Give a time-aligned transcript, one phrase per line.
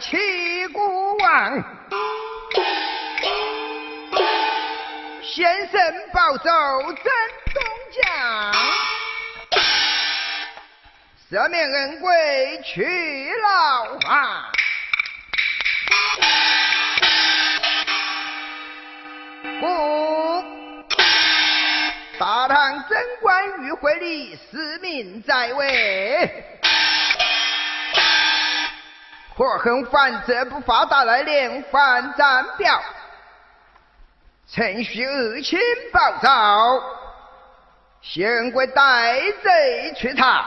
[0.00, 1.62] 齐国王，
[5.22, 5.80] 先生
[6.12, 6.50] 保奏
[6.94, 7.04] 真
[7.52, 7.62] 东
[8.02, 8.52] 将，
[11.30, 14.52] 赦免恩贵去牢房。
[19.60, 20.42] 不
[22.18, 26.49] 大唐贞观御会里四名在位。
[29.40, 32.78] 可恨反则不发达来连番战表，
[34.52, 35.58] 程序二卿
[35.90, 36.28] 报奏，
[38.02, 40.44] 县官带贼去查，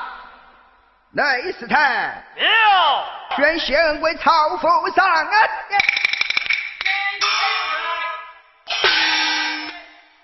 [1.12, 5.50] 内侍台有，宣县官朝府上恩！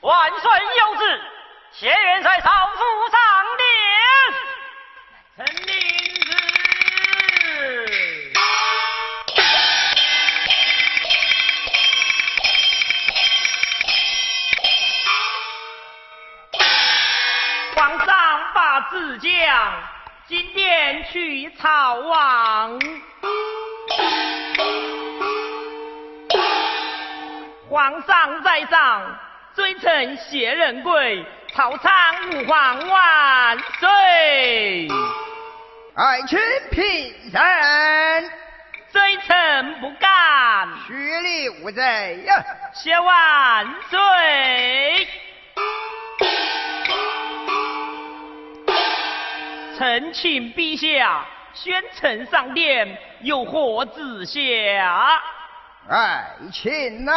[0.01, 1.21] 万岁有旨，
[1.71, 2.77] 谢元帅朝府
[3.09, 3.19] 上
[3.57, 5.98] 殿，臣领。
[18.89, 19.31] 自将
[20.27, 22.79] 今殿去曹王，
[27.69, 29.19] 皇上在上，
[29.53, 31.91] 罪臣谢仁贵，朝仓
[32.31, 34.87] 吾皇万岁！
[35.95, 36.39] 爱卿
[36.71, 38.31] 平身，
[38.91, 40.67] 罪臣不敢。
[40.87, 42.43] 虚礼无罪呀！
[42.73, 45.07] 谢万岁！
[49.79, 55.21] 臣请陛下宣臣上殿，有何旨下？
[55.87, 57.13] 爱卿呐！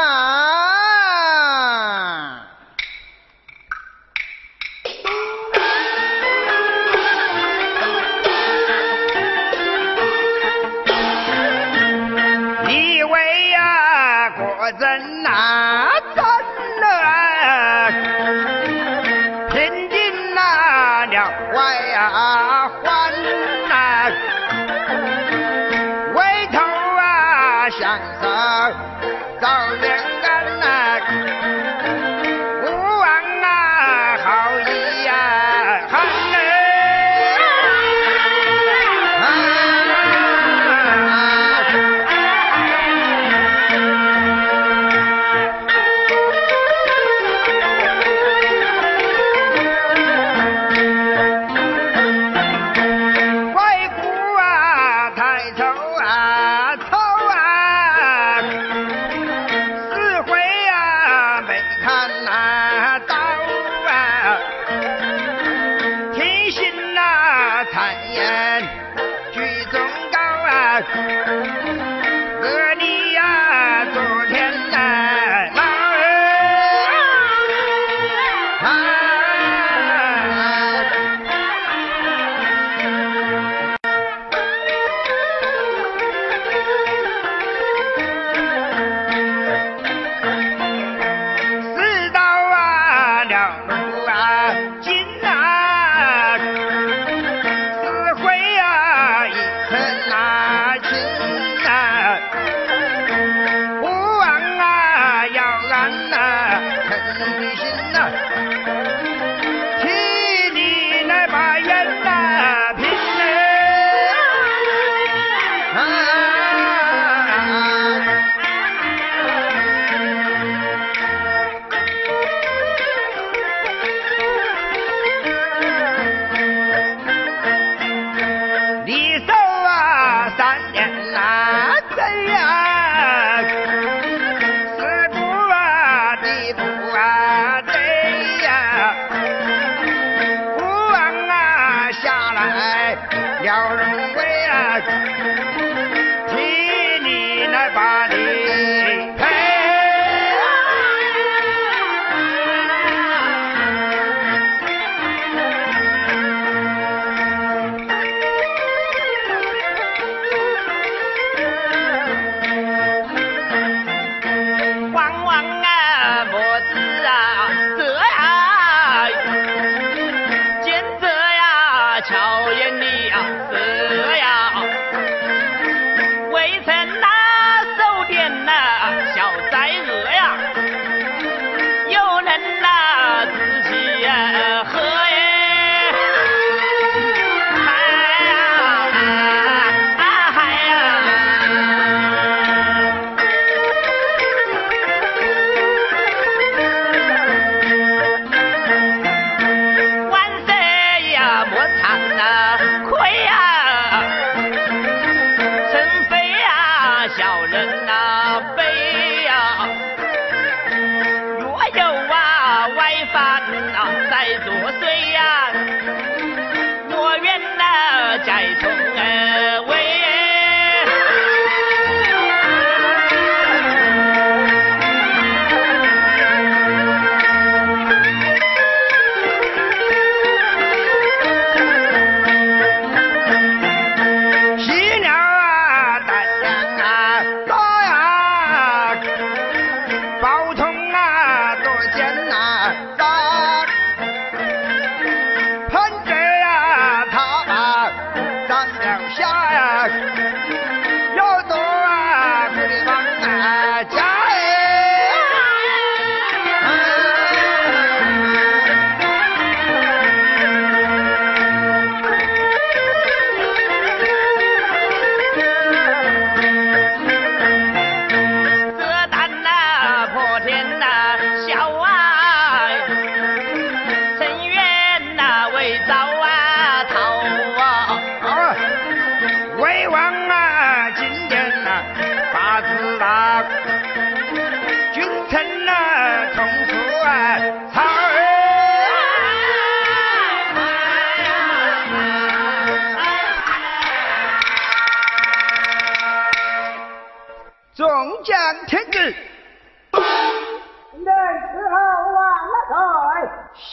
[12.65, 15.82] 你为呀国政呐？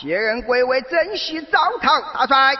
[0.10, 2.56] 谢恩贵为征西招讨大帅，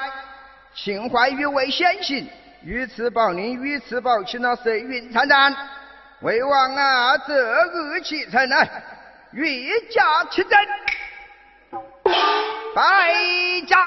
[0.76, 2.30] 秦怀玉为先行，
[2.64, 5.52] 御赐宝令御赐宝请了水云参战。
[6.22, 8.68] 魏王啊，择日启程啊，
[9.32, 10.60] 御驾亲征，
[12.76, 13.16] 拜
[13.66, 13.84] 驾。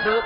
[0.00, 0.22] 是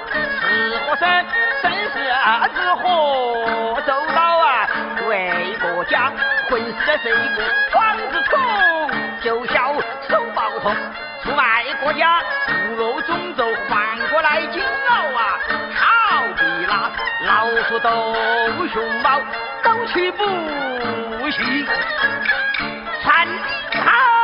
[0.86, 1.24] 何生？
[1.62, 4.68] 生是儿子何周到啊？
[5.08, 6.12] 为国家，
[6.48, 8.40] 混死的是一个黄子虫，
[9.20, 9.74] 就小
[10.08, 10.74] 手抱痛，
[11.22, 13.78] 出卖国家，骨肉种族换
[14.10, 15.38] 过来金鳌啊，
[15.74, 16.90] 好比那
[17.26, 17.88] 老虎斗
[18.72, 19.20] 熊猫，
[19.62, 20.24] 斗去不
[21.30, 21.66] 息，
[23.02, 23.26] 残
[23.84, 24.19] 好。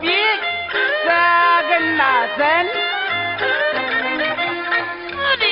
[0.00, 0.08] 又何必
[1.04, 1.10] 责
[1.70, 2.40] 人那真？
[5.08, 5.44] 此地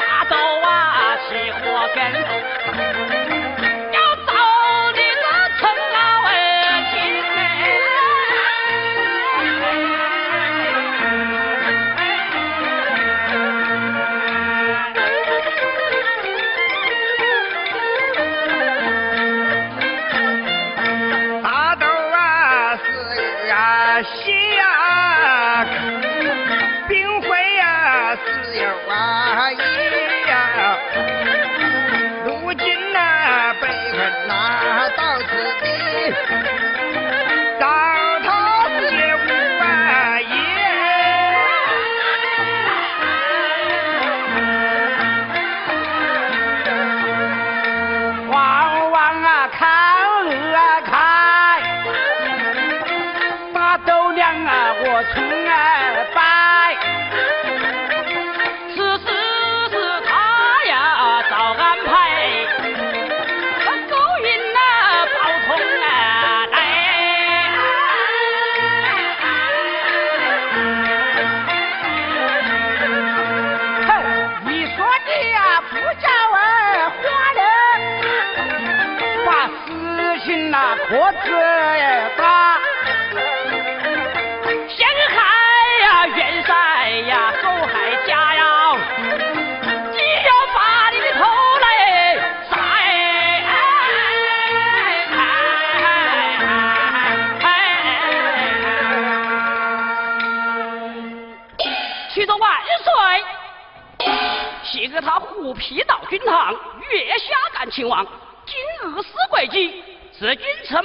[0.00, 3.13] 大刀啊，起祸根。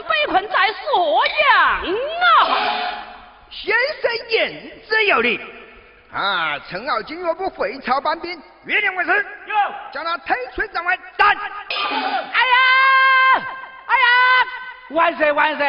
[0.09, 1.37] 被困在锁阳
[1.77, 1.79] 啊！
[3.51, 5.39] 先生言之有理
[6.13, 6.59] 啊！
[6.69, 9.25] 陈敖今若不回朝搬兵，约定为师，
[9.91, 11.27] 将他推出帐外斩！
[11.27, 11.37] 哎呀，
[13.85, 13.97] 哎呀！
[14.89, 15.65] 万岁万岁！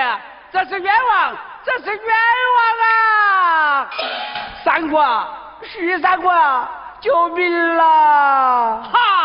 [0.52, 2.16] 这是冤枉，这是冤
[2.56, 3.88] 枉啊！
[4.64, 5.24] 三国，
[5.62, 6.32] 徐三国，
[7.00, 8.82] 救命啦！
[8.82, 9.19] 好。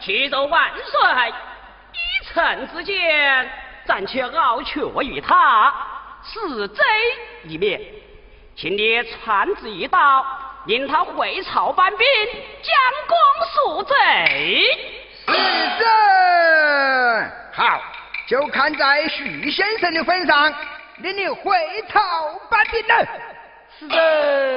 [0.00, 1.32] 启奏万岁！
[1.92, 3.50] 一臣之间，
[3.84, 5.74] 暂且傲却于他，
[6.22, 6.84] 死罪
[7.44, 7.80] 一面。
[8.56, 10.24] 请你传旨一道，
[10.66, 12.06] 令他回朝搬兵，
[12.62, 12.72] 将
[13.06, 13.16] 功
[13.52, 13.96] 赎罪。
[15.26, 15.32] 是
[15.78, 15.86] 这，
[17.52, 17.82] 好，
[18.26, 20.54] 就看在徐先生的份上，
[20.98, 21.52] 令你回
[21.88, 22.00] 朝
[22.50, 23.06] 搬兵了。
[23.78, 23.96] 是的，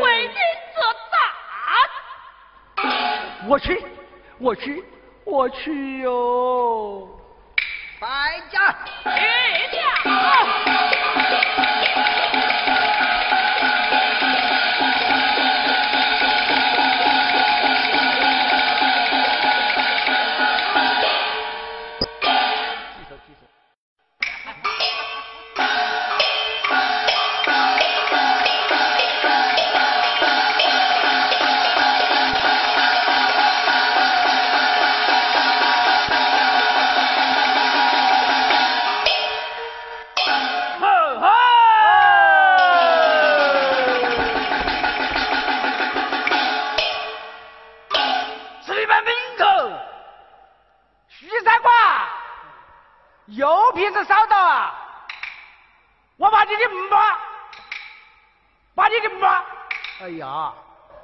[0.02, 0.36] 为君
[0.76, 0.82] 则
[1.12, 1.18] 大。
[3.48, 3.86] 我去，
[4.40, 4.84] 我去。
[5.26, 7.08] 我去哟，
[8.00, 9.10] 白家，去
[9.72, 10.93] 家。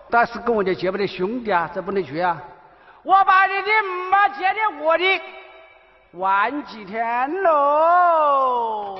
[0.10, 2.38] 那是跟我的结拜的兄弟啊，这不能去啊！
[3.04, 3.70] 我把你的
[4.12, 5.22] 妈接的我的
[6.14, 9.00] 万几天喽。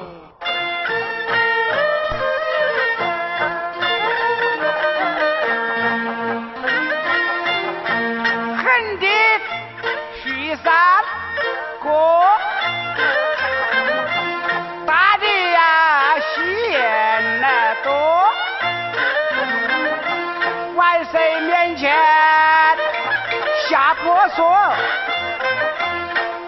[11.82, 12.19] 说，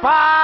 [0.02, 0.41] 把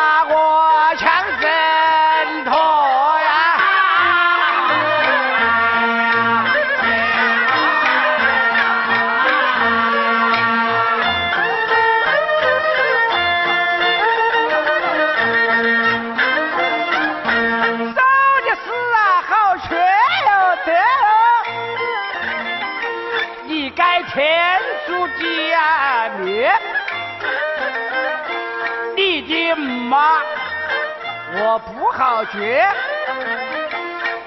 [31.59, 32.67] 不好绝，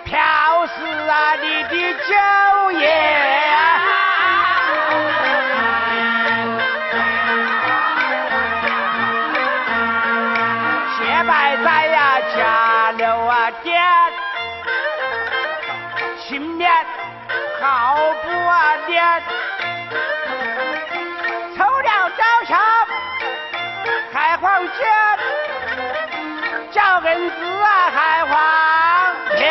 [0.05, 0.19] 票
[0.67, 2.89] 是啊你的酒业。
[11.23, 13.79] 摆在呀家楼啊店，
[16.19, 16.71] 青面
[17.61, 19.23] 好不啊脸，
[27.11, 28.39] 分子啊，还黄
[29.37, 29.43] 天。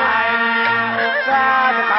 [0.00, 0.08] 哎
[0.40, 0.96] 呀，
[1.26, 1.28] 啥
[1.74, 1.92] 子高？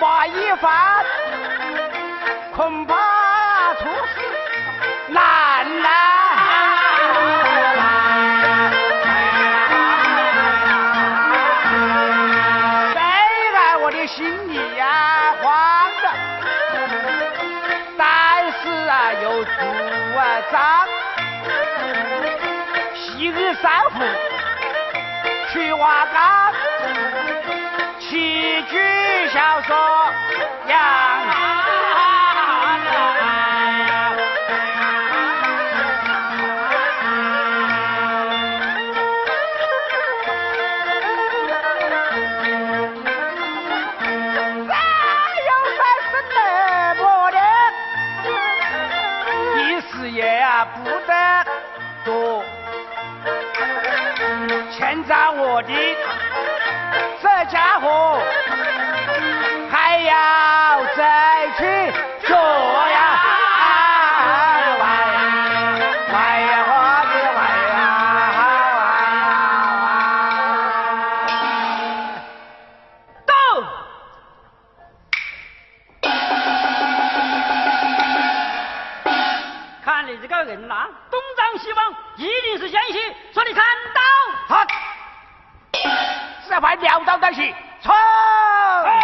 [0.00, 1.04] 马一凡
[2.54, 4.20] 恐怕出事
[5.08, 5.88] 难呐！
[12.92, 13.00] 虽
[13.52, 15.90] 然我的心里呀慌，
[17.98, 19.50] 但是啊又主
[20.50, 20.88] 张
[22.94, 23.94] 喜儿三户
[25.52, 26.54] 去瓦岗。
[28.70, 28.78] 举
[29.32, 29.74] 小说
[30.66, 30.80] 杨啊
[44.68, 44.72] 来，三
[45.48, 46.34] 又三是那
[46.94, 47.38] 么的，
[49.58, 50.22] 一啊也
[50.76, 51.12] 不得
[52.04, 52.10] 多，
[54.70, 55.68] 欠账我的
[57.20, 58.11] 这家伙。
[60.96, 61.62] 再去
[62.26, 62.96] 做呀！
[64.78, 64.84] 歪
[66.12, 66.16] 歪
[66.64, 66.70] 花
[67.04, 67.38] 子歪
[67.72, 67.74] 呀！
[73.26, 73.32] 到，
[79.84, 82.98] 看你这个人呐，东张西望，一定是奸细。
[83.32, 83.64] 说你看
[83.94, 84.00] 到？
[84.56, 84.66] 好。
[86.48, 87.94] 这块撂倒在起，冲！
[87.94, 89.00] 哎呀，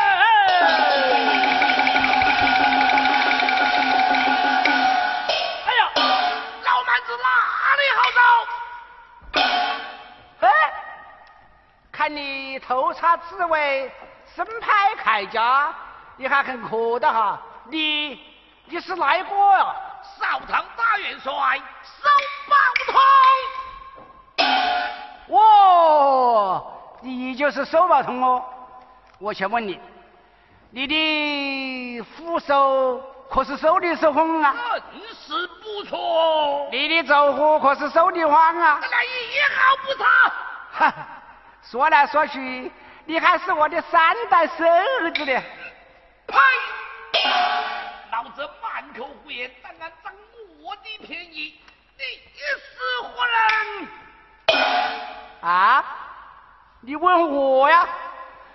[12.08, 13.92] 看你头插紫薇，
[14.34, 15.74] 身拍铠甲，
[16.16, 17.38] 你还很可的哈？
[17.66, 18.18] 你
[18.64, 19.76] 你是哪一个呀？
[20.18, 22.08] 少唐大元帅，手
[22.48, 22.56] 宝
[25.26, 25.36] 通。
[25.36, 26.72] 哦！
[27.02, 28.42] 你就是手宝通哦，
[29.18, 29.78] 我先问你，
[30.70, 34.56] 你的虎手可是手的手风啊？
[34.90, 36.70] 真是不错。
[36.72, 38.80] 你的走火可是手的慌啊？
[38.80, 39.08] 那一
[39.54, 40.06] 毫不差。
[40.72, 40.94] 哈，
[41.70, 42.72] 说来说去，
[43.04, 45.42] 你还是我的三代孙儿子呢。
[46.26, 46.38] 呸！
[48.10, 50.10] 老子满口胡言，但敢占
[50.62, 51.60] 我的便宜，
[51.98, 52.02] 你
[52.32, 53.88] 是何人？
[55.42, 55.84] 啊？
[56.80, 57.86] 你问我呀？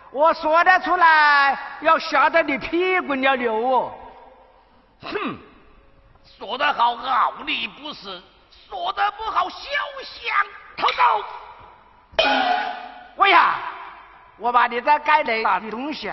[0.10, 3.96] 我说得出来，要吓得你屁滚尿流哦！
[5.04, 5.38] 哼，
[6.40, 8.24] 说得好傲立不死，
[8.68, 9.58] 说得不好休
[10.02, 10.36] 想
[10.78, 11.24] 逃走！
[13.16, 13.56] 喂呀，
[14.38, 16.12] 我把你在街内拿的东西，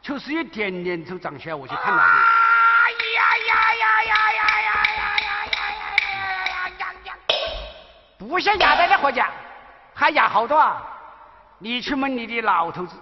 [0.00, 2.12] 就是一点点都长起来，我去看哪里？
[3.14, 5.68] 呀呀呀呀呀呀呀呀呀呀
[6.48, 6.68] 呀
[7.04, 7.14] 呀！
[8.18, 9.28] 不像压在的何家，
[9.94, 10.82] 还压好多啊！
[11.58, 12.96] 你去问你的老头子，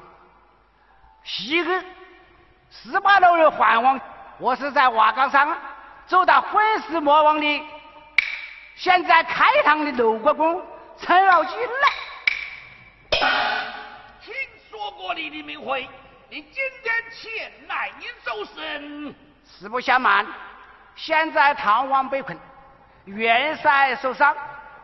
[1.23, 1.85] 昔日
[2.71, 4.01] 十八楼的环王，
[4.39, 5.49] 我是在瓦岗山
[6.07, 7.67] 走到混世魔王的，
[8.75, 10.63] 现在开堂的楼国公
[11.01, 11.89] 程咬金来，
[14.21, 14.35] 听
[14.71, 15.89] 说过你的名讳，
[16.29, 17.91] 你今天前来
[18.23, 19.15] 搜身，
[19.45, 20.27] 实不相瞒，
[20.95, 22.39] 现在逃亡被困，
[23.05, 24.37] 元帅受伤，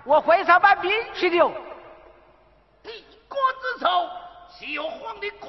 [0.04, 1.52] 我回朝办兵去的哟。
[3.28, 4.08] 国之仇，
[4.50, 5.48] 岂有皇帝国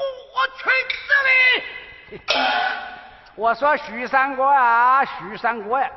[0.58, 2.22] 权之理？
[3.36, 5.92] 我说徐三哥啊，徐三哥呀，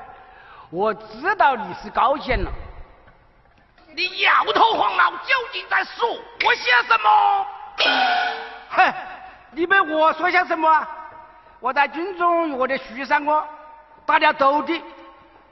[0.70, 2.50] 我知道你是高见了。
[3.94, 7.46] 你摇头晃脑，究竟在说我些什么？
[8.70, 8.94] 哼，
[9.52, 10.86] 你们我说些什么？
[11.60, 13.44] 我在军中与我的徐三哥
[14.06, 14.82] 打了斗的，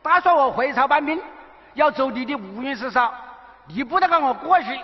[0.02, 1.20] 打算我回朝搬兵，
[1.74, 3.12] 要走你的乌云石上，
[3.66, 4.80] 你不得让我过去。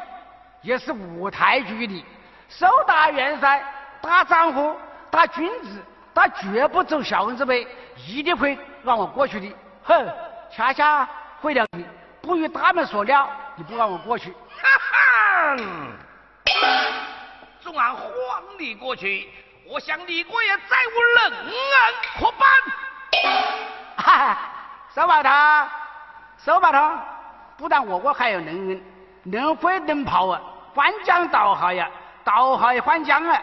[0.62, 2.04] 也是舞台剧的，
[2.48, 3.62] 手打元帅，
[4.00, 4.76] 打丈夫，
[5.10, 5.82] 打君子，
[6.14, 7.66] 他绝不走小人之辈，
[8.06, 9.56] 一定会让我过去的。
[9.82, 10.08] 哼，
[10.52, 11.08] 恰恰
[11.40, 11.84] 毁了你，
[12.22, 14.30] 不与他们说了，你不让我过去。
[14.30, 15.56] 哈哈，
[17.60, 18.08] 纵让皇
[18.56, 19.28] 帝过去，
[19.68, 21.54] 我想李国也再无任恩
[22.18, 22.48] 可办。
[23.96, 24.38] 哈哈，
[25.22, 25.68] 他，
[26.44, 27.04] 收把他，
[27.56, 28.82] 不但我国还有能人，
[29.24, 30.40] 能飞能跑啊，
[30.74, 31.90] 翻江倒海呀，
[32.24, 33.42] 倒海翻江啊，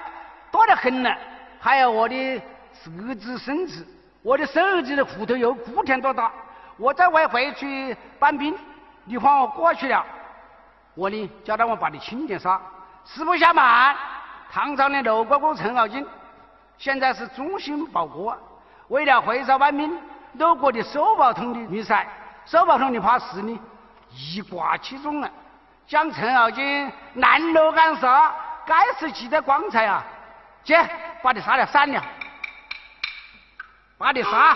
[0.51, 1.13] 多得很呢。
[1.59, 2.41] 还有我的
[2.85, 3.85] 儿子孙子，
[4.23, 6.31] 我的孙儿子的骨头有古田多大，
[6.77, 8.57] 我在外回去搬兵，
[9.09, 10.05] 你放我过去了，
[10.93, 12.61] 我呢叫他们把你清点杀。
[13.03, 13.95] 实不相瞒，
[14.51, 16.05] 唐朝的楼国公程咬金，
[16.77, 18.37] 现在是忠心报国，
[18.89, 19.99] 为了回朝搬兵，
[20.33, 22.05] 楼国的守宝通的女婿，
[22.45, 23.59] 守宝通的怕死呢，
[24.11, 25.31] 一挂其中了，
[25.87, 28.31] 将程咬金拦路干杀，
[28.63, 30.03] 该死记得光彩啊！
[30.63, 30.87] 姐，
[31.23, 32.03] 把你杀了三两，
[33.97, 34.55] 把你杀！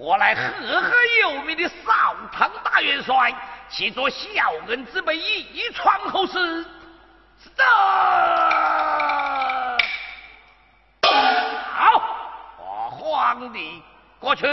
[0.00, 0.90] 我来赫赫
[1.20, 3.34] 有名的少堂大元帅，
[3.68, 6.64] 岂做小人之辈一传后世？
[7.38, 7.50] 是
[11.74, 12.02] 好，
[12.56, 13.82] 我皇帝
[14.18, 14.46] 过去。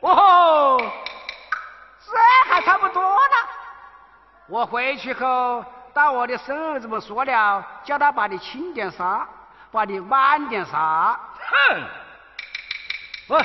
[0.00, 3.36] 哦吼，这还差不多呢。
[4.48, 9.28] 我回去后，到我的孙儿子们说了，叫他把你轻点杀，
[9.70, 11.20] 把你慢点杀。
[11.68, 11.82] 哼！
[13.28, 13.44] 喂，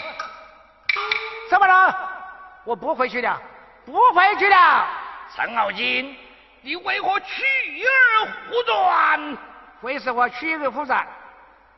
[1.49, 2.09] 怎么了？
[2.63, 3.41] 我不回去了，
[3.85, 4.85] 不回去了。
[5.35, 6.15] 程咬金，
[6.61, 7.43] 你为何去
[7.83, 9.37] 而复转？
[9.81, 11.07] 为什么去而复转？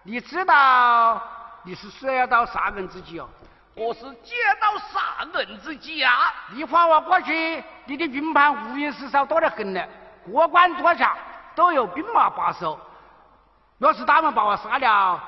[0.03, 1.22] 你知道
[1.64, 3.30] 你是射到杀人之计哦。
[3.76, 9.82] 我是借到杀人之计啊，你放我过去，你的军盘无名死少多得很呢，
[10.32, 11.16] 过关多强，
[11.55, 12.80] 都有兵马把守。
[13.78, 15.24] 若是他们把我杀了，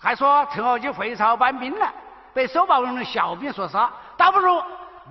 [0.00, 1.92] 还说陈咬金回朝搬兵了，
[2.32, 4.62] 被守保人的小兵所杀，倒不如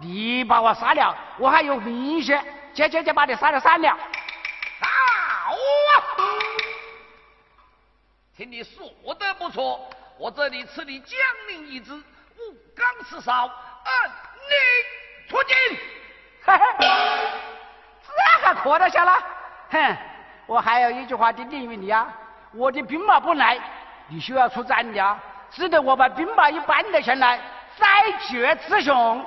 [0.01, 2.41] 你把我杀了，我还有名些，
[2.73, 3.89] 接接接把你杀了三了。
[3.89, 5.95] 好啊！
[8.37, 11.17] 听你说的不错，我这里赐你江
[11.49, 11.93] 宁一支。
[11.93, 14.09] 武刚四少，按
[14.47, 15.77] 你出京。
[16.45, 16.87] 嘿嘿，
[18.07, 19.21] 这还活得下了？
[19.71, 19.97] 哼，
[20.45, 22.07] 我还有一句话叮咛于你啊，
[22.53, 23.59] 我的兵马不来，
[24.07, 25.19] 你就要出战的，
[25.51, 27.39] 只得我把兵马一搬了下来，
[27.77, 29.25] 再决雌雄。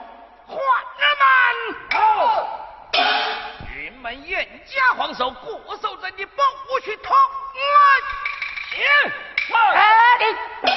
[0.48, 0.58] 们，
[1.90, 2.46] 好，
[3.74, 7.14] 云门严加防守，固守阵的保护去通
[7.54, 7.64] 来。
[8.70, 8.84] 行，
[9.74, 10.18] 哎
[10.64, 10.71] 你。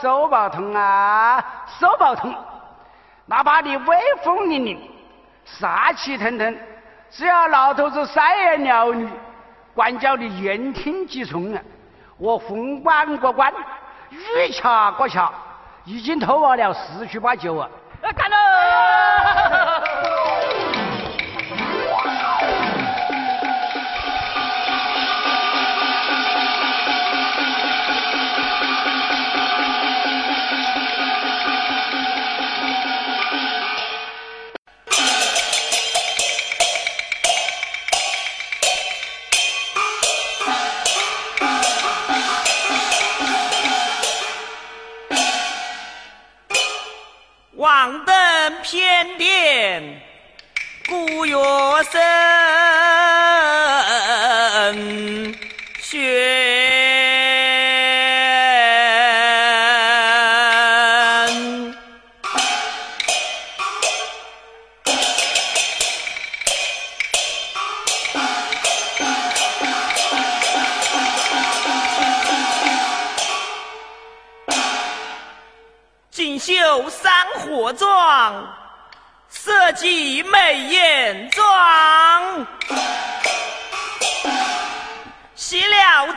[0.00, 1.44] 手宝通啊，
[1.78, 2.34] 手宝通，
[3.26, 4.78] 哪怕你威风凛凛、
[5.44, 6.56] 杀气腾腾，
[7.10, 9.08] 只要老头子三言两语，
[9.74, 11.62] 管教你言听计从啊！
[12.18, 13.52] 我封官过关，
[14.10, 15.32] 御桥过桥，
[15.84, 17.68] 已经偷完了十去八九啊！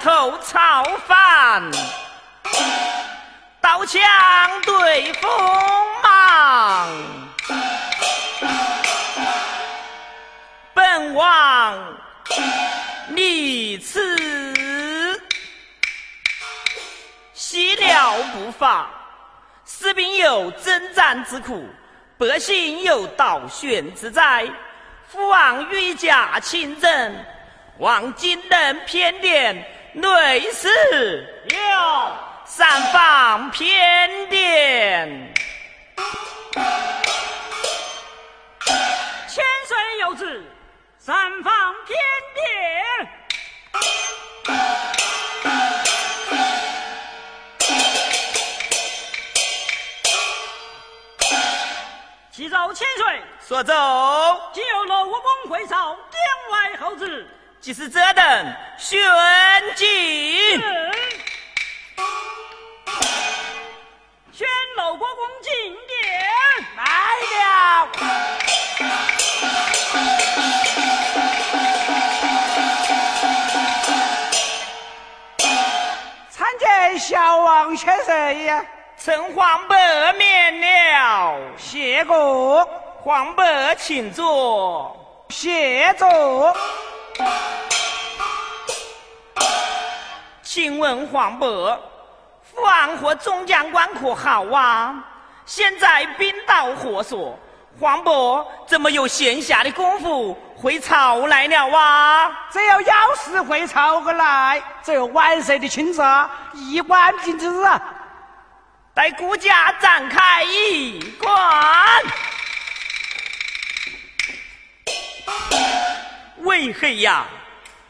[0.02, 1.62] 头朝饭，
[3.60, 4.02] 刀枪
[4.66, 5.30] 对锋
[6.02, 6.90] 芒。
[10.74, 11.98] 本王
[13.10, 15.22] 立此，
[17.34, 18.90] 洗了不发。
[19.66, 21.68] 士兵有征战之苦，
[22.18, 24.48] 百姓有倒悬之灾。
[25.10, 27.26] 父王御驾亲征，
[27.80, 29.66] 望金灯偏殿
[30.00, 30.68] 内侍
[31.50, 31.58] 有
[32.46, 35.34] 三方偏殿。
[39.28, 40.42] 千岁有旨，
[40.98, 41.98] 三方偏
[42.34, 43.10] 殿。
[52.32, 53.74] 启奏千岁，说奏。
[54.54, 57.28] 今有罗武公会召殿外候旨，
[57.62, 58.98] 即是这等宣
[59.76, 59.88] 进。
[64.32, 64.48] 宣
[64.78, 65.52] 老国公进
[65.86, 66.00] 殿
[66.78, 66.84] 来
[67.36, 67.90] 了。
[76.30, 78.66] 参见小王千岁呀。
[78.98, 79.78] 臣黄伯
[80.18, 82.68] 免了，谢过。
[83.02, 83.46] 黄伯
[83.76, 86.54] 请坐，谢坐。
[90.42, 91.80] 请问黄伯，
[92.42, 94.96] 父王和众将官可好啊？
[95.46, 97.38] 现在兵到火索，
[97.80, 102.30] 皇伯怎么有闲暇的功夫回朝来了啊？
[102.52, 107.82] 只有要事回朝而来，只有晚上的清茶，一碗平之啊。
[108.94, 112.04] 待顾家展开一关，
[116.42, 117.26] 为何呀？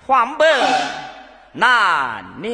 [0.07, 0.45] 黄白
[1.51, 2.47] 难了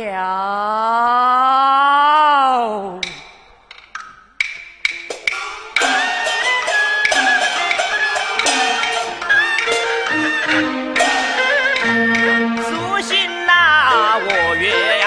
[12.61, 15.04] 苏醒那我愿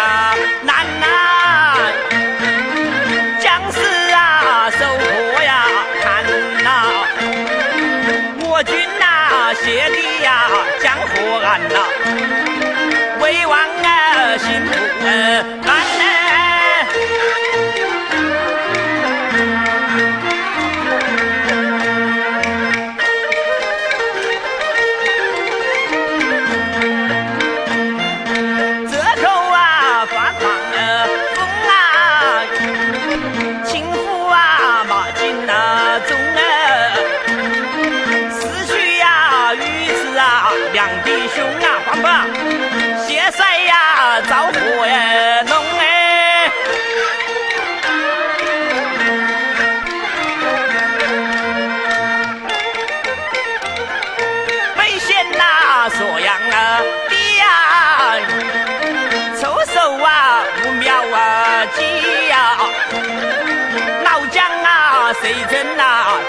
[13.20, 14.70] 为王啊，辛苦
[15.06, 15.67] 啊。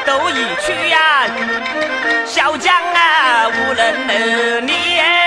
[0.10, 0.98] 都已去呀，
[2.26, 5.19] 小将啊，无人能念。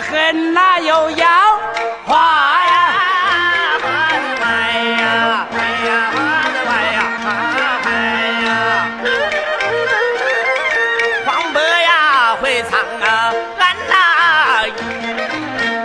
[0.00, 1.26] 恨呐又要。
[2.04, 2.14] 花
[2.64, 2.94] 呀，
[3.82, 4.46] 花子快
[5.02, 5.56] 呀，快
[5.88, 6.98] 呀，花子快呀，
[7.82, 7.86] 快
[8.44, 8.48] 呀！
[11.26, 13.92] 黄伯呀会唱啊，俺呐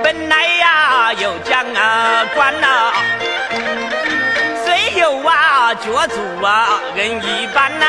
[0.03, 2.93] 本来呀有将啊官呐，
[4.63, 7.85] 虽有啊脚足啊人一般呐，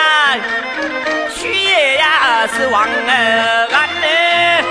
[1.35, 4.62] 去也呀是王儿俺呢。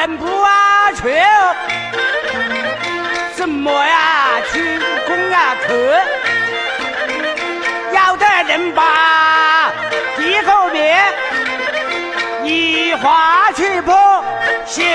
[0.00, 1.02] 人不啊去。
[3.36, 4.40] 什么呀？
[4.50, 5.74] 去公啊去。
[7.92, 9.70] 要得人把
[10.16, 11.04] 地和面
[12.44, 13.92] 一划去不
[14.64, 14.86] 行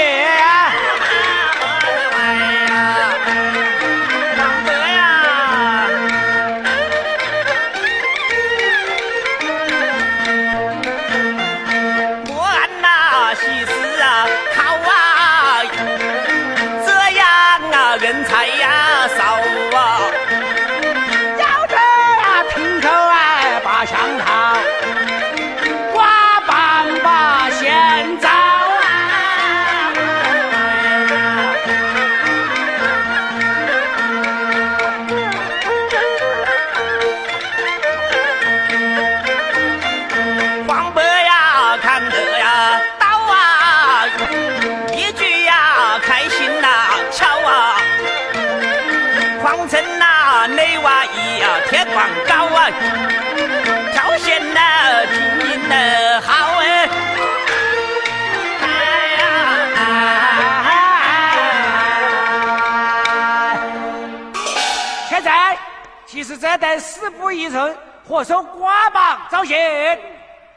[66.35, 69.97] 其实这等四不一人，或手挂榜招贤，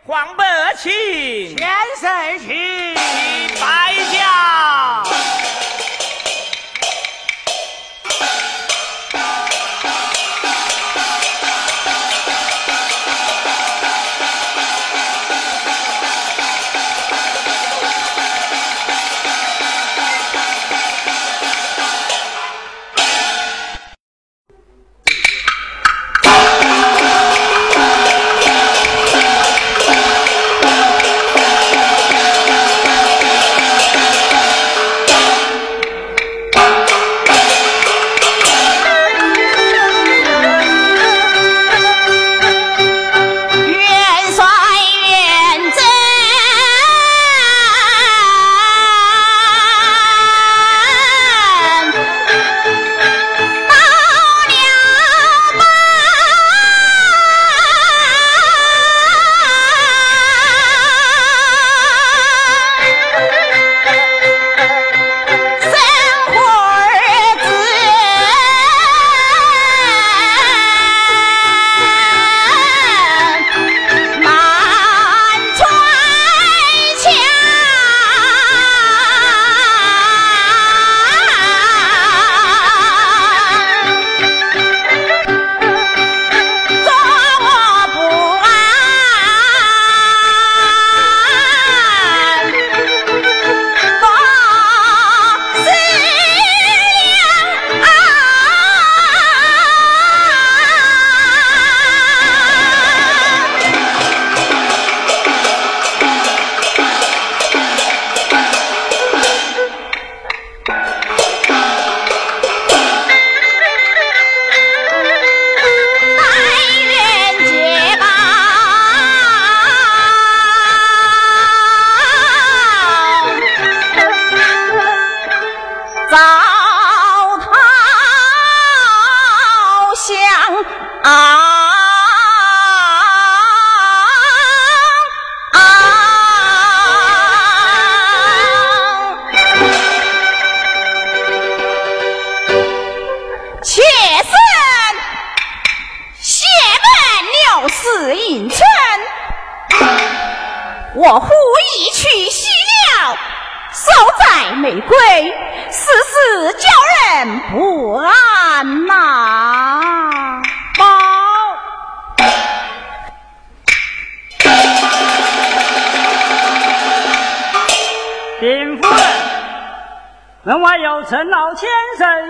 [0.04, 0.44] 黄伯
[0.76, 2.94] 起，千岁请，
[3.60, 5.37] 拜驾。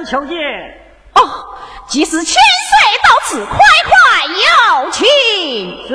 [0.09, 0.38] 求见。
[1.16, 1.20] 哦，
[1.86, 2.40] 即是千岁
[3.02, 3.92] 到此，快快
[4.24, 5.06] 有请。
[5.86, 5.92] 是。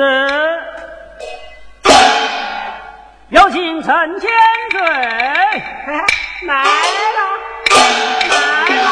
[3.30, 4.30] 有请陈千
[4.70, 4.80] 岁。
[4.86, 6.04] 来了，
[6.46, 8.44] 来
[8.76, 8.86] 了。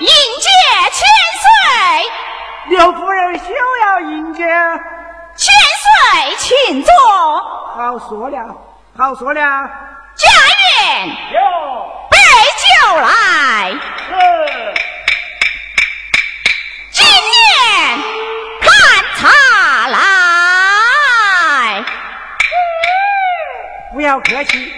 [0.00, 0.06] 迎
[0.40, 0.48] 接
[0.92, 0.98] 千
[1.42, 1.46] 岁。
[2.70, 3.44] 刘夫人休
[3.82, 4.42] 要迎接。
[5.36, 5.52] 千
[5.82, 6.90] 岁，请坐。
[7.76, 8.38] 好说了。
[8.96, 9.40] 好说了，
[10.14, 10.30] 家
[10.94, 11.40] 人有
[12.08, 12.16] 备
[12.62, 13.72] 酒来。
[14.06, 14.14] 是。
[16.92, 17.98] 今年
[18.60, 18.70] 看
[19.16, 19.98] 茶来。
[23.92, 24.72] 不要客气，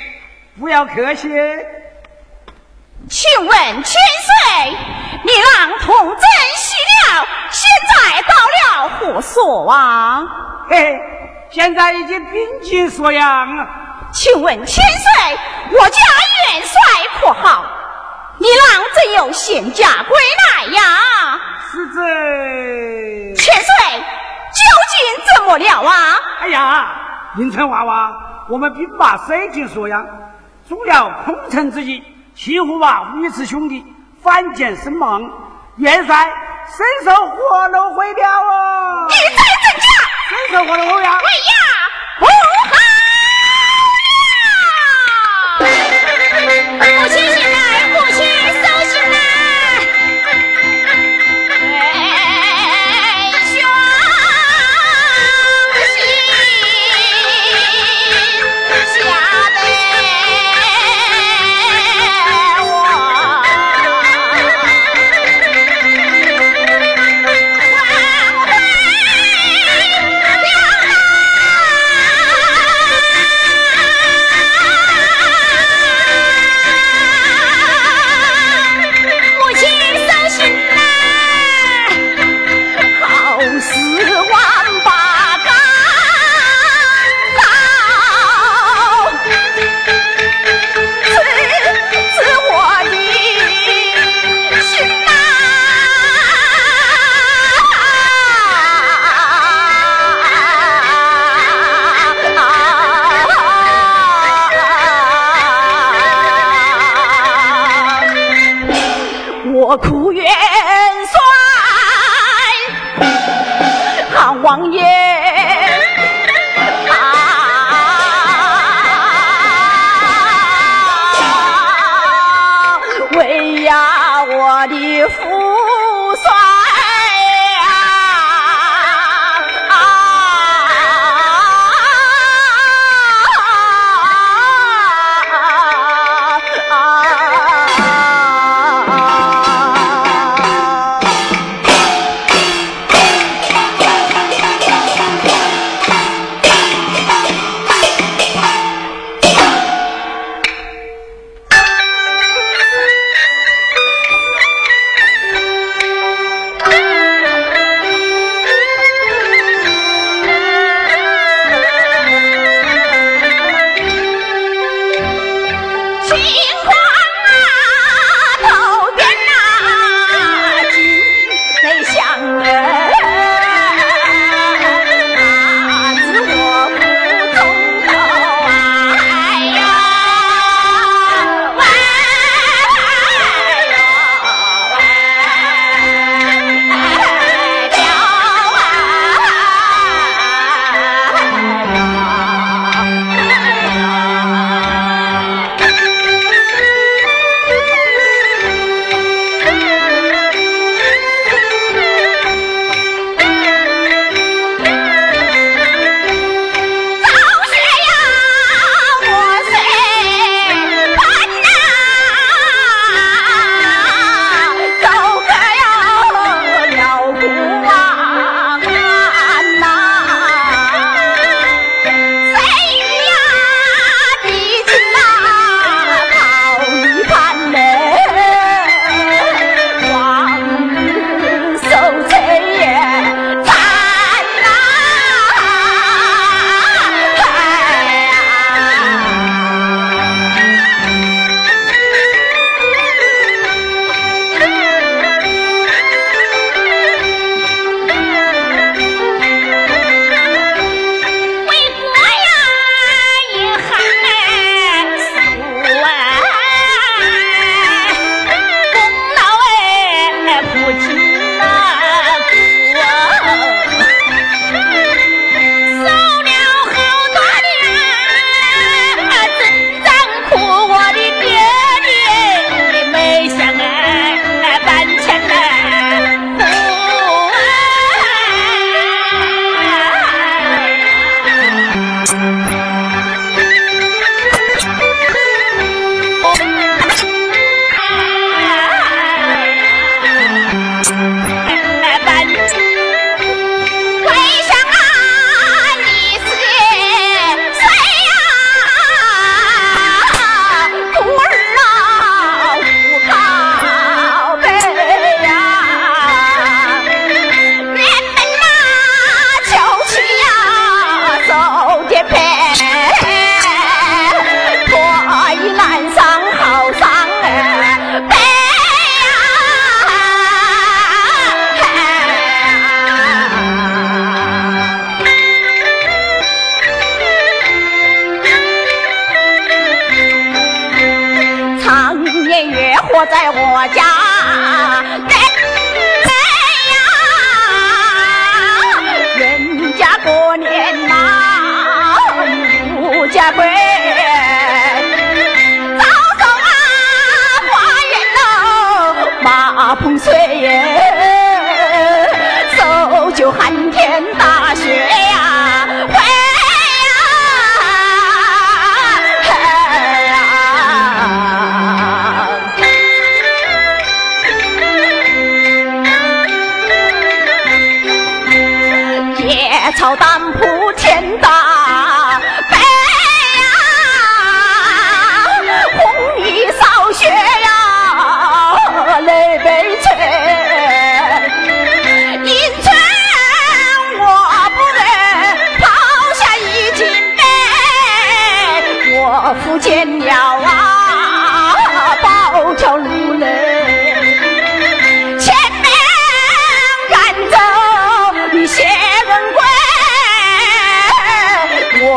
[0.58, 1.28] 不要客气。
[3.10, 4.70] 请问千岁，
[5.24, 6.22] 你郎同珍
[6.56, 6.74] 惜
[7.12, 8.34] 了，现在到
[8.80, 10.24] 了何所啊？
[10.70, 10.98] 嘿嘿，
[11.50, 13.84] 现在已经兵进锁阳。
[14.16, 15.38] 请问千岁，
[15.78, 16.00] 我家
[16.48, 16.80] 元帅
[17.20, 17.66] 可好？
[18.38, 21.38] 你郎怎有献驾归来呀？
[21.70, 23.34] 是这。
[23.34, 23.98] 千岁，
[24.54, 24.96] 究竟
[25.36, 26.18] 怎么了啊？
[26.40, 26.96] 哎呀，
[27.36, 28.16] 迎春娃娃，
[28.48, 30.02] 我们兵马水进锁阳，
[30.66, 32.02] 中了空城之计。
[32.34, 33.84] 欺负吧，御赐兄弟
[34.22, 35.30] 反间身亡，
[35.76, 36.32] 元帅
[36.74, 39.06] 身受活路毁掉啊！
[39.08, 39.86] 你再增加，
[40.30, 41.12] 身受活路毁呀！
[41.12, 41.52] 毁呀！
[42.18, 42.85] 不好
[46.48, 47.35] 母亲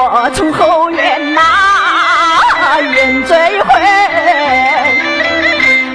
[0.01, 1.41] 我从后院呐
[2.81, 3.67] 远追回。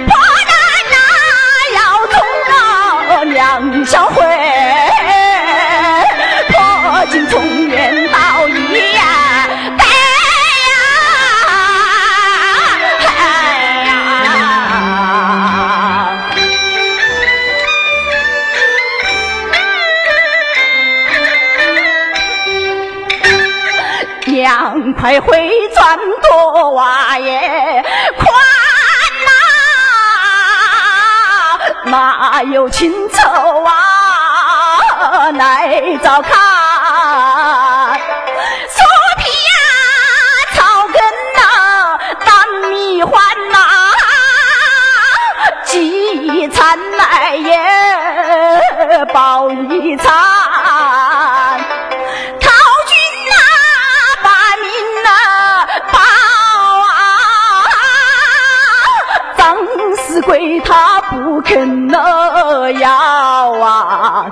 [0.05, 0.15] 破
[0.45, 0.53] 难
[0.93, 0.95] 呐
[1.75, 1.79] 要
[2.11, 2.13] 从
[2.47, 4.23] 那梁上回，
[25.15, 27.85] 两块回转多哇耶
[28.17, 28.27] 宽
[31.85, 33.71] 呐、哪有情愁啊
[35.31, 36.33] 来照看？
[38.67, 38.79] 树
[39.17, 39.57] 皮呀、
[40.53, 40.99] 草根
[41.37, 41.39] 呐、
[42.25, 43.13] 当米换
[43.51, 43.57] 呐、
[45.63, 50.44] 饥餐来也饱一餐。
[60.25, 62.89] 世贵他不肯那要
[63.61, 64.25] 啊，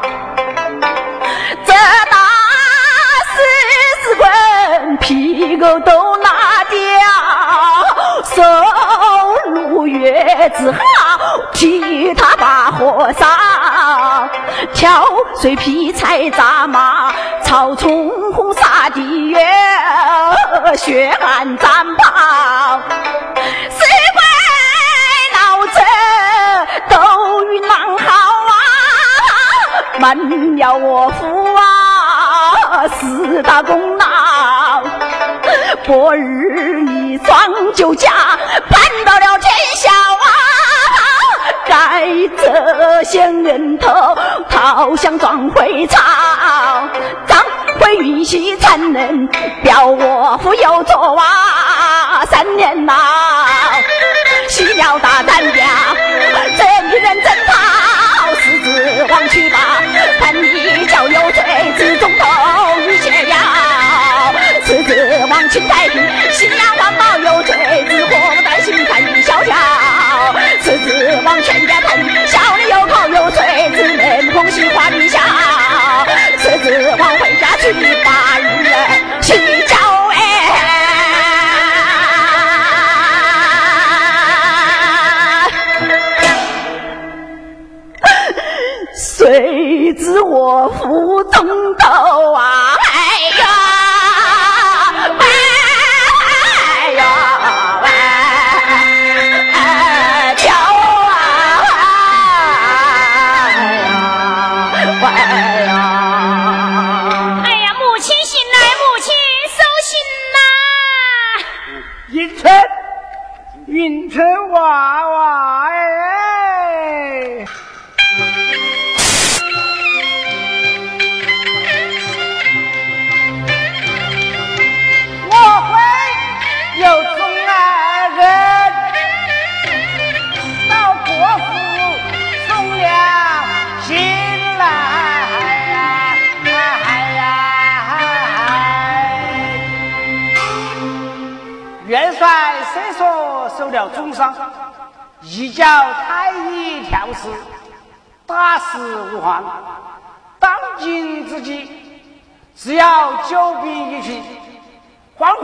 [1.64, 1.74] 这
[2.10, 2.18] 大
[3.30, 3.38] 四
[4.03, 6.80] 十棍屁股都拿掉，
[8.26, 8.41] 收
[9.52, 10.80] 入月子好
[11.53, 13.28] 替他把火烧，
[14.74, 15.06] 挑
[15.40, 17.14] 水劈柴扎马，
[17.44, 19.40] 草丛红撒地月，
[20.76, 22.80] 血汗战袍，
[23.70, 24.26] 四关
[25.73, 25.81] 老者
[26.89, 28.05] 都与狼好
[28.47, 28.53] 啊，
[29.99, 30.15] 瞒
[30.55, 34.05] 了我父啊，四大功劳。
[35.83, 38.11] 昨日你装酒家，
[38.69, 40.43] 办到了天下啊！
[42.03, 43.88] 该这些人头
[44.49, 46.01] 好像装回朝，
[47.25, 47.41] 张
[47.80, 49.25] 回玉玺残忍，
[49.63, 52.25] 表我父有错啊！
[52.30, 52.93] 三年呐，
[54.49, 55.65] 西了大战表，
[56.57, 59.57] 这女人真讨，狮子王去吧，
[60.19, 63.38] 看你叫有罪之中都与解药。
[64.65, 66.01] 狮子王秦太平，
[66.31, 68.11] 西凉王宝有罪之祸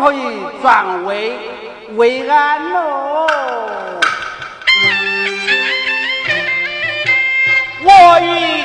[0.09, 1.37] 可以转危
[1.95, 3.27] 为安喽。
[7.83, 8.63] 我与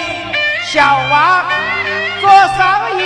[0.63, 1.45] 小王
[2.23, 3.03] 做生意，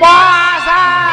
[0.00, 1.03] 马上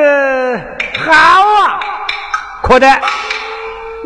[0.00, 1.80] 儿子好啊！
[2.62, 2.86] 可得，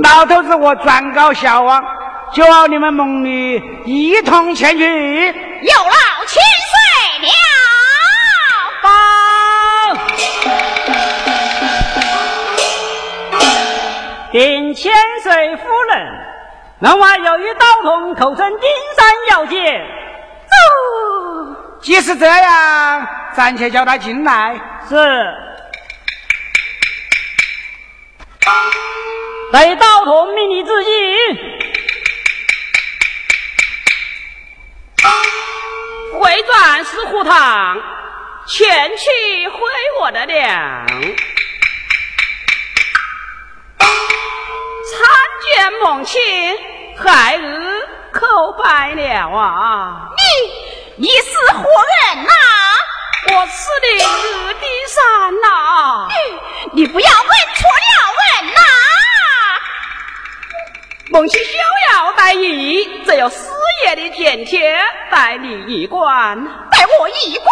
[0.03, 1.85] 老头子我转告小王，
[2.33, 5.27] 就要你们母女一同前去。
[5.27, 7.33] 有劳千岁了。
[14.33, 14.93] 禀千
[15.23, 16.09] 岁夫人，
[16.79, 19.83] 门外有一道童口称丁山要见。
[20.53, 24.59] 哦，既是这样，暂且叫他进来。
[24.89, 25.52] 是。
[29.53, 30.93] 雷道童命你自尽。
[36.19, 37.81] 回转石虎堂，
[38.47, 39.59] 前去回
[40.01, 40.87] 我的娘。
[43.79, 44.99] 参
[45.43, 46.21] 见母亲，
[46.97, 47.41] 孩儿
[48.13, 50.09] 叩拜了啊！
[50.17, 50.23] 你
[50.97, 52.33] 你是何人呐？
[53.25, 53.99] 我吃的日
[54.55, 54.99] 的山
[55.41, 55.47] 呐！
[56.73, 57.87] 你不要问错了
[58.19, 58.21] 问
[58.53, 58.61] 呐！
[61.11, 61.53] 梦起逍
[61.93, 63.37] 遥带你，只有师
[63.87, 66.37] 爷的甜甜带你一关，
[66.71, 67.49] 带我一关。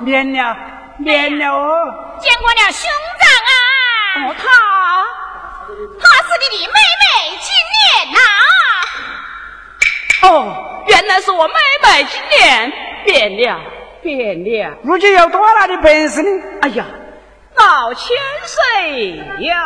[0.00, 0.56] 免了，
[0.98, 2.16] 免了哦！
[2.20, 2.88] 见过了兄
[3.20, 3.52] 长啊！
[4.26, 4.42] 哦，他，
[6.00, 7.06] 他是你的妹妹
[7.38, 7.48] 金
[7.84, 8.18] 莲呐！
[10.22, 12.72] 哦，原来是我妹妹金莲，
[13.04, 13.60] 变了，
[14.02, 14.76] 变了！
[14.84, 16.28] 如今有多大的本事呢？
[16.62, 16.84] 哎呀，
[17.56, 18.16] 老千
[18.46, 19.16] 岁
[19.46, 19.62] 呀！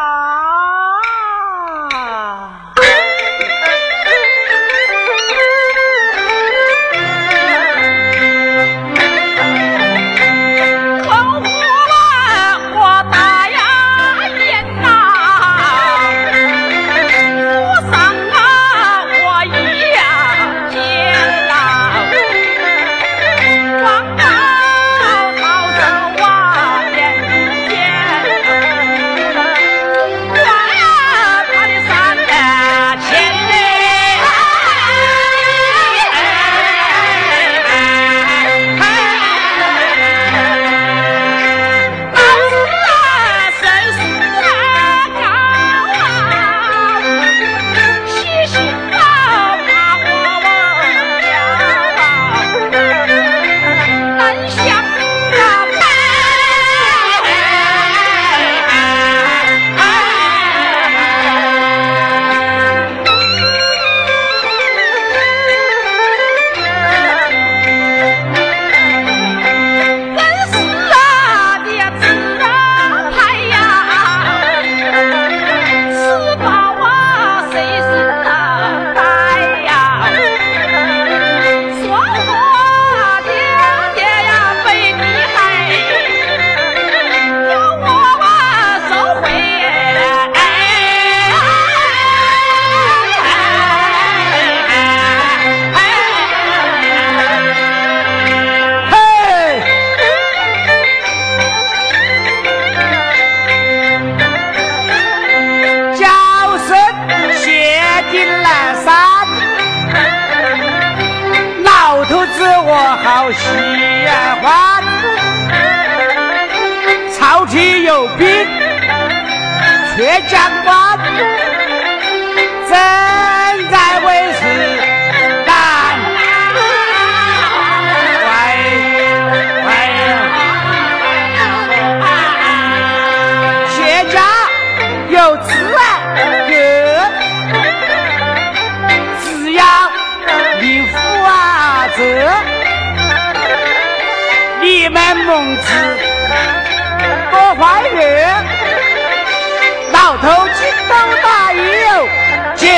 [150.22, 152.08] 头金头大有
[152.54, 152.68] 结。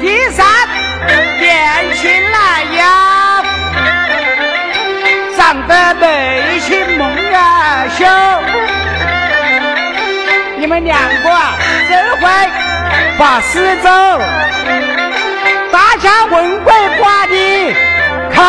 [0.00, 0.44] 第三，
[1.38, 3.44] 年轻来呀，
[5.36, 8.04] 长得眉清目啊秀。
[10.58, 11.56] 你们两个啊，
[11.88, 12.26] 真会
[13.18, 13.88] 把事走，
[15.70, 17.74] 大家文贵挂的
[18.34, 18.42] 靠。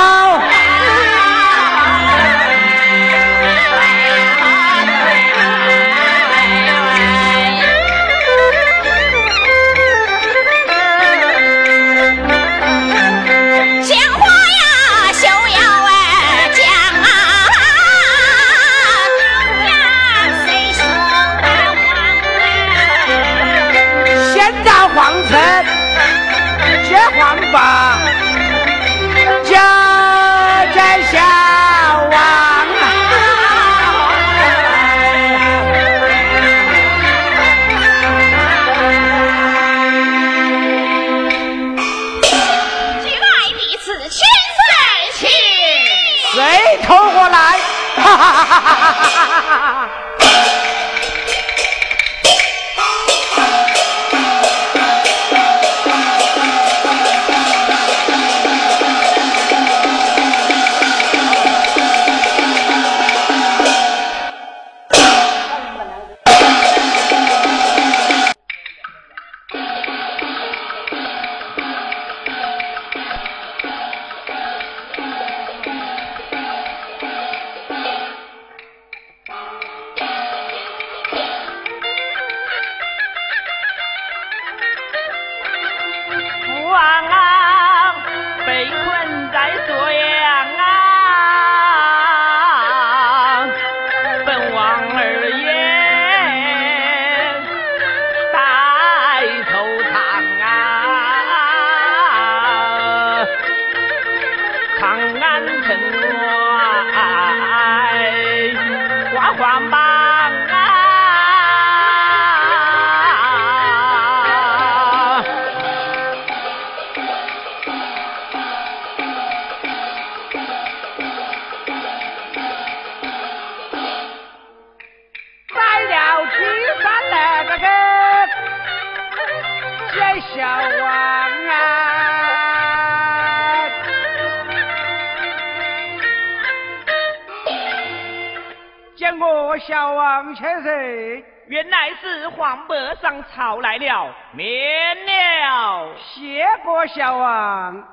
[143.53, 147.83] 上朝来了，免了谢过小王。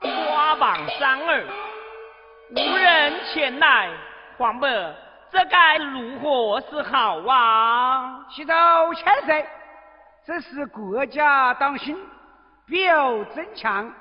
[0.00, 1.44] 花榜三儿，
[2.50, 3.90] 无人前来，
[4.38, 4.68] 黄伯
[5.30, 8.24] 这该如何是好啊？
[8.30, 8.54] 启奏
[8.94, 9.44] 千岁，
[10.24, 11.98] 这是国家当心，
[12.66, 13.92] 必有增强。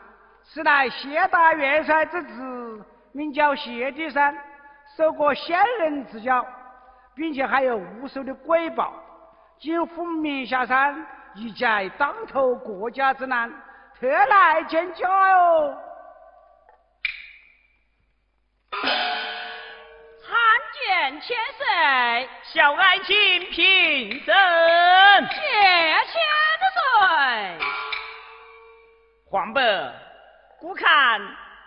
[0.44, 4.38] 此乃谢大元帅之子，名叫谢地山，
[4.95, 6.45] 受过先人之教，
[7.15, 8.94] 并且还有无数的瑰宝。
[9.61, 11.06] 今奉命下山，
[11.36, 13.52] 一解当头国家之难，
[13.99, 15.77] 特来见驾哟。
[18.72, 20.40] 参
[20.73, 23.15] 见千岁，小爱卿
[23.52, 24.34] 平身。
[25.27, 25.41] 谢
[26.06, 26.22] 千
[26.73, 27.65] 岁。
[29.30, 29.61] 黄伯，
[30.57, 31.19] 孤看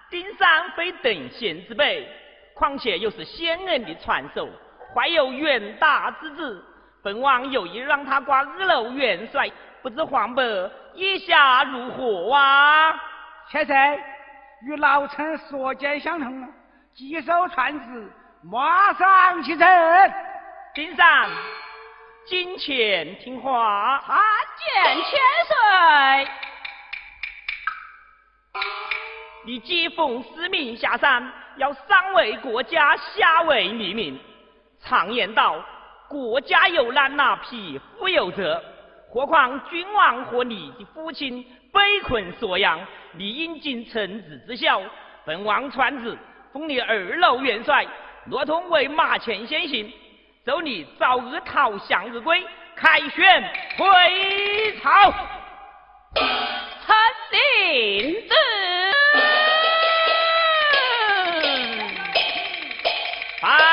[0.09, 2.09] 丁山非等闲之辈，
[2.55, 4.48] 况且又是先人的传授，
[4.94, 6.64] 怀有远大之志。
[7.03, 9.51] 本王有意让他挂二楼元帅，
[9.83, 10.43] 不知黄伯
[10.95, 12.95] 意下如何啊？
[13.51, 14.01] 千岁，
[14.62, 16.49] 与老臣所见相同，
[16.95, 18.12] 既受传旨，
[18.43, 19.66] 马上启程。
[20.74, 21.29] 丁山，
[22.27, 24.03] 金钱听话。
[24.07, 24.16] 参
[24.57, 25.19] 见千
[25.49, 26.29] 岁。
[29.45, 34.19] 你既奉使命下山，要上为国家，下为黎民。
[34.81, 35.57] 常言道：
[36.12, 38.62] 国家有难呐，匹夫有责。
[39.10, 42.78] 何况君王和你的父亲被困锁阳，
[43.12, 44.82] 你应尽臣子之孝。
[45.24, 46.18] 本王传旨
[46.52, 47.86] 封你二老元帅，
[48.26, 49.90] 罗通为马前先行，
[50.44, 53.43] 祝你早日逃降日归，凯旋
[53.78, 55.14] 回朝。
[56.14, 56.94] 臣
[57.30, 58.34] 领旨。
[63.40, 63.72] 啊。